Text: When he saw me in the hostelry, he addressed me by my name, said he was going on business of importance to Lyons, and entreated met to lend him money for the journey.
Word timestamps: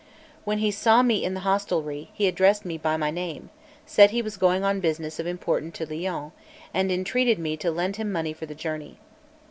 When 0.45 0.57
he 0.57 0.71
saw 0.71 1.03
me 1.03 1.23
in 1.23 1.35
the 1.35 1.41
hostelry, 1.41 2.09
he 2.15 2.27
addressed 2.27 2.65
me 2.65 2.79
by 2.79 2.97
my 2.97 3.11
name, 3.11 3.51
said 3.85 4.09
he 4.09 4.23
was 4.23 4.35
going 4.35 4.63
on 4.63 4.79
business 4.79 5.19
of 5.19 5.27
importance 5.27 5.77
to 5.77 5.85
Lyons, 5.85 6.31
and 6.73 6.91
entreated 6.91 7.37
met 7.37 7.59
to 7.59 7.69
lend 7.69 7.97
him 7.97 8.11
money 8.11 8.33
for 8.33 8.47
the 8.47 8.55
journey. 8.55 8.97